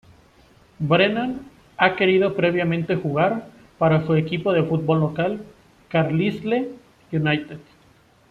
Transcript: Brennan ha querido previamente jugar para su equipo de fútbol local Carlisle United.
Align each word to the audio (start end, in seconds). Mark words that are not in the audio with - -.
Brennan 0.79 1.47
ha 1.77 1.95
querido 1.95 2.35
previamente 2.35 2.95
jugar 2.95 3.49
para 3.77 4.03
su 4.07 4.15
equipo 4.15 4.51
de 4.51 4.63
fútbol 4.63 4.99
local 4.99 5.45
Carlisle 5.89 6.69
United. 7.11 7.59